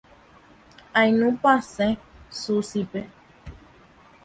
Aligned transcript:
Ainupãse 0.99 1.95
Suzype. 2.27 3.03